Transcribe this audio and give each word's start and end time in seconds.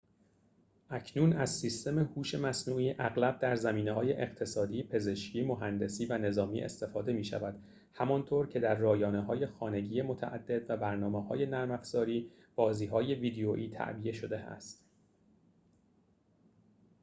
اکنون 0.89 1.33
از 1.33 1.49
سیستم 1.57 1.99
هوش 1.99 2.35
مصنوعی 2.35 2.95
اغلب 2.99 3.39
در 3.39 3.55
زمینه‌های 3.55 4.13
اقتصادی 4.21 4.83
پزشکی 4.83 5.41
مهندسی 5.43 6.05
و 6.05 6.17
نظامی 6.17 6.61
استفاده 6.61 7.13
می‌شود 7.13 7.55
همان‌طور 7.93 8.47
که 8.47 8.59
در 8.59 8.75
رایانه‌های 8.77 9.47
خانگی 9.47 10.01
متعدد 10.01 10.69
و 10.69 10.77
برنامه‌های 10.77 11.45
نرم‌افزاری 11.45 12.31
بازی‌های 12.55 13.15
ویدئویی 13.15 13.69
تعبیه 13.69 14.11
شده 14.11 14.39
است 14.39 14.85